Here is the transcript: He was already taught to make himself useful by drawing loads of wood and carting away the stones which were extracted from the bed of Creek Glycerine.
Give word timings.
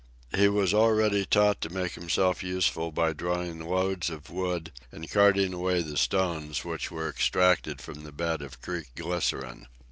He 0.35 0.49
was 0.49 0.73
already 0.73 1.25
taught 1.27 1.61
to 1.61 1.71
make 1.71 1.91
himself 1.93 2.41
useful 2.41 2.91
by 2.91 3.13
drawing 3.13 3.59
loads 3.59 4.09
of 4.09 4.31
wood 4.31 4.71
and 4.91 5.07
carting 5.07 5.53
away 5.53 5.83
the 5.83 5.95
stones 5.95 6.65
which 6.65 6.89
were 6.89 7.07
extracted 7.07 7.79
from 7.81 8.03
the 8.03 8.11
bed 8.11 8.41
of 8.41 8.63
Creek 8.63 8.95
Glycerine. 8.95 9.67